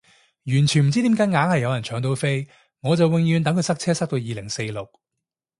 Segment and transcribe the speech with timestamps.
[0.45, 2.47] 完全唔知點解硬係有人搶到飛，
[2.79, 4.89] 我就永遠等佢塞車塞到二零四六